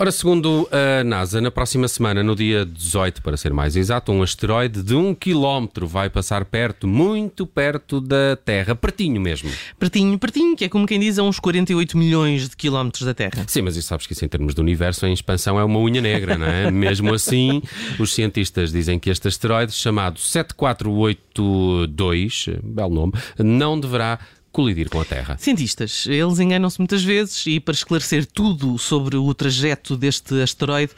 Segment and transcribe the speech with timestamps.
[0.00, 4.22] Ora, segundo a NASA, na próxima semana, no dia 18, para ser mais exato, um
[4.22, 9.50] asteroide de um quilómetro vai passar perto, muito perto da Terra, pertinho mesmo.
[9.78, 13.44] Pertinho, pertinho, que é como quem diz a uns 48 milhões de quilómetros da Terra.
[13.46, 16.00] Sim, mas isso sabes que isso em termos do universo, em expansão, é uma unha
[16.00, 16.70] negra, não é?
[16.80, 17.60] mesmo assim,
[17.98, 24.18] os cientistas dizem que este asteroide, chamado 7482, belo nome, não deverá
[24.52, 25.36] colidir com a Terra.
[25.38, 30.92] Cientistas, eles enganam-se muitas vezes e para esclarecer tudo sobre o trajeto deste asteroide,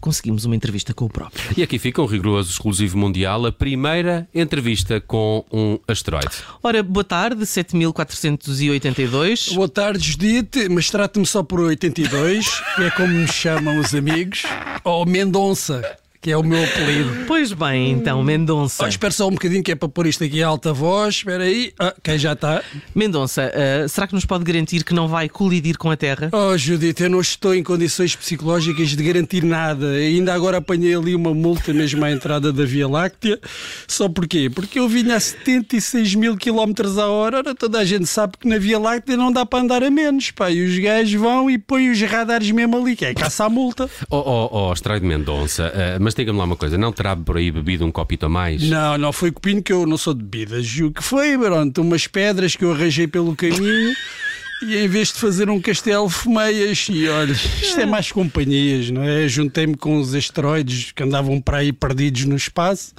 [0.00, 1.44] conseguimos uma entrevista com o próprio.
[1.56, 6.34] E aqui fica um rigoroso exclusivo mundial, a primeira entrevista com um asteroide.
[6.62, 9.52] Ora, boa tarde, 7482.
[9.52, 14.42] Boa tarde, Judite, mas trate-me só por 82, que é como me chamam os amigos,
[14.82, 17.24] ou Mendonça que é o meu apelido.
[17.34, 18.82] Pois bem, então, Mendonça.
[18.82, 21.16] Oh, espera só um bocadinho que é para pôr isto aqui em alta voz.
[21.16, 21.72] Espera aí.
[21.78, 22.62] Ah, quem já está?
[22.94, 26.30] Mendonça, uh, será que nos pode garantir que não vai colidir com a Terra?
[26.32, 29.86] Oh, Judite, eu não estou em condições psicológicas de garantir nada.
[29.90, 33.38] Ainda agora apanhei ali uma multa mesmo à entrada da Via Láctea.
[33.86, 34.48] Só porquê?
[34.48, 37.38] Porque eu vinha a 76 mil km a hora.
[37.38, 40.30] Ora, toda a gente sabe que na Via Láctea não dá para andar a menos.
[40.30, 43.48] Pá, e os gajos vão e põem os radares mesmo ali, que é caça à
[43.50, 43.90] multa.
[44.08, 47.36] Oh, oh, oh Asteroide Mendonça, uh, mas mas diga-me lá uma coisa, não terá por
[47.36, 48.62] aí bebido um copito a mais?
[48.62, 50.64] Não, não foi copinho que eu não sou de bebidas.
[50.78, 53.94] O que foi, pronto, umas pedras que eu arranjei pelo caminho.
[54.62, 59.02] E em vez de fazer um castelo, fumeias e olha, isto é mais companhias, não
[59.02, 59.26] é?
[59.26, 62.94] Juntei-me com os asteroides que andavam para aí perdidos no espaço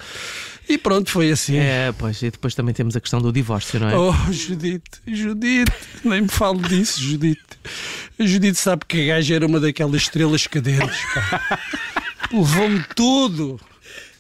[0.68, 1.58] e pronto, foi assim.
[1.58, 3.98] É, pois, e depois também temos a questão do divórcio, não é?
[3.98, 5.72] Oh, Judite, Judite,
[6.04, 7.42] nem me falo disso, Judite.
[8.20, 11.60] A Judite sabe que a gaja era uma daquelas estrelas cadentes, pá.
[12.32, 13.60] Levou-me tudo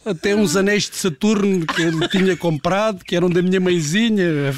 [0.06, 4.53] até uns anéis de Saturno que eu tinha comprado, que eram da minha mãezinha,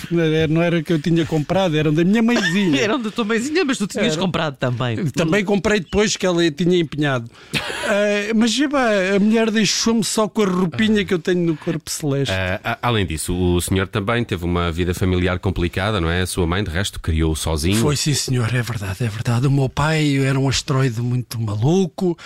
[0.50, 2.81] não era que eu tinha comprado, eram da minha mãezinha.
[2.81, 4.22] eram da tua mãezinha, mas tu tinhas era.
[4.22, 5.06] comprado também.
[5.08, 7.30] Também comprei depois que ela tinha empenhado.
[7.56, 11.90] uh, mas epá, a mulher deixou-me só com a roupinha que eu tenho no corpo
[11.90, 12.34] celeste.
[12.34, 16.22] Uh, além disso, o senhor também teve uma vida familiar complicada, não é?
[16.22, 17.78] A sua mãe, de resto, criou sozinho.
[17.78, 19.47] Foi sim, senhor, é verdade, é verdade.
[19.47, 22.18] O meu pai era um asteroide muito maluco,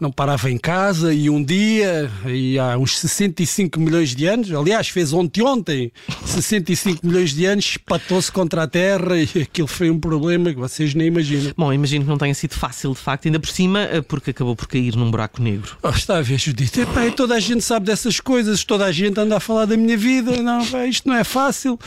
[0.00, 4.88] não parava em casa e um dia, e há uns 65 milhões de anos, aliás,
[4.88, 5.92] fez ontem ontem
[6.24, 10.94] 65 milhões de anos, espatou-se contra a Terra e aquilo foi um problema que vocês
[10.94, 11.52] nem imaginam.
[11.56, 14.56] Bom, imagino que não tenha sido fácil, de facto, ainda por cima, eh, porque acabou
[14.56, 15.76] por cair num buraco negro.
[15.82, 16.80] Oh, está a ver, Judite?
[16.80, 19.96] Epá, toda a gente sabe dessas coisas, toda a gente anda a falar da minha
[19.96, 20.42] vida.
[20.42, 21.78] Não, pá, isto não é fácil.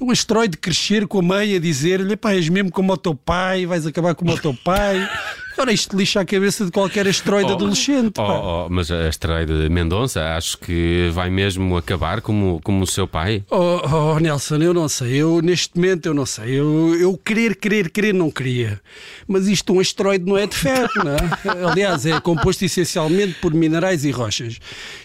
[0.00, 3.86] Um asteroide crescer com a meia, dizer-lhe, pá, és mesmo como o teu pai, vais
[3.86, 5.08] acabar como o teu pai.
[5.56, 8.18] Ora, isto lixa a cabeça de qualquer asteroide oh, adolescente.
[8.18, 13.06] Oh, oh, mas a asteroide Mendonça, acho que vai mesmo acabar como, como o seu
[13.06, 13.44] pai?
[13.50, 13.80] Oh,
[14.14, 15.14] oh, Nelson, eu não sei.
[15.14, 16.58] Eu, neste momento, eu não sei.
[16.58, 18.80] Eu, eu querer, querer, querer, não queria.
[19.28, 21.68] Mas isto, um asteroide não é de ferro, não é?
[21.70, 24.58] Aliás, é composto essencialmente por minerais e rochas.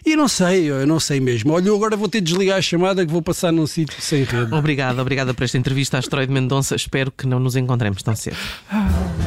[0.06, 1.54] E não sei, eu não sei mesmo.
[1.54, 4.24] Olha, eu agora vou ter de desligar a chamada que vou passar num sítio sem
[4.24, 4.54] rede.
[4.54, 6.76] Obrigado, obrigada por esta entrevista, asteroide Mendonça.
[6.76, 8.38] Espero que não nos encontremos tão cedo.
[8.72, 9.19] Ah.